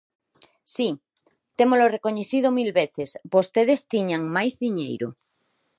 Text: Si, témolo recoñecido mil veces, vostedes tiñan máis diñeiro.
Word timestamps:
Si, 0.75 0.87
témolo 1.57 1.85
recoñecido 1.95 2.47
mil 2.59 2.69
veces, 2.81 3.09
vostedes 3.33 3.79
tiñan 3.93 4.23
máis 4.35 4.53
diñeiro. 4.63 5.07